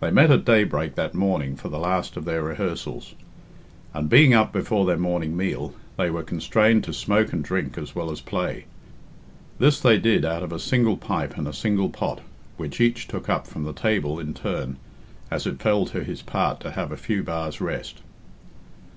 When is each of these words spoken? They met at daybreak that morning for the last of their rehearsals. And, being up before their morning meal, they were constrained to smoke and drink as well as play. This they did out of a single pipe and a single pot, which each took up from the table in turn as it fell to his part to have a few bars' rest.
They 0.00 0.10
met 0.10 0.32
at 0.32 0.44
daybreak 0.46 0.96
that 0.96 1.14
morning 1.14 1.54
for 1.54 1.68
the 1.68 1.78
last 1.78 2.16
of 2.16 2.24
their 2.24 2.42
rehearsals. 2.42 3.14
And, 3.92 4.10
being 4.10 4.34
up 4.34 4.52
before 4.52 4.84
their 4.84 4.96
morning 4.96 5.36
meal, 5.36 5.74
they 5.96 6.10
were 6.10 6.24
constrained 6.24 6.82
to 6.82 6.92
smoke 6.92 7.32
and 7.32 7.44
drink 7.44 7.78
as 7.78 7.94
well 7.94 8.10
as 8.10 8.20
play. 8.20 8.64
This 9.60 9.78
they 9.78 9.96
did 9.96 10.24
out 10.24 10.42
of 10.42 10.50
a 10.52 10.58
single 10.58 10.96
pipe 10.96 11.36
and 11.36 11.46
a 11.46 11.52
single 11.52 11.88
pot, 11.88 12.20
which 12.56 12.80
each 12.80 13.06
took 13.06 13.28
up 13.28 13.46
from 13.46 13.62
the 13.62 13.72
table 13.72 14.18
in 14.18 14.34
turn 14.34 14.76
as 15.30 15.46
it 15.46 15.62
fell 15.62 15.86
to 15.86 16.02
his 16.02 16.20
part 16.20 16.58
to 16.58 16.72
have 16.72 16.90
a 16.90 16.96
few 16.96 17.22
bars' 17.22 17.60
rest. 17.60 18.00